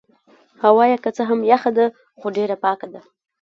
هوا 0.63 0.83
يې 0.91 0.97
که 1.03 1.09
څه 1.15 1.23
هم 1.29 1.39
یخه 1.53 1.71
ده 1.77 1.85
خو 2.19 2.27
ډېره 2.37 2.55
پاکه 2.63 2.87
ده. 2.93 3.01